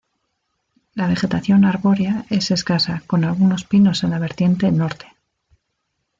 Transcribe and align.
La 0.95 1.05
vegetación 1.05 1.63
arbórea 1.63 2.25
es 2.31 2.49
escasa 2.49 3.03
con 3.05 3.23
algunos 3.23 3.65
pinos 3.65 4.03
en 4.03 4.09
la 4.09 4.17
vertiente 4.17 4.71
norte. 4.71 5.05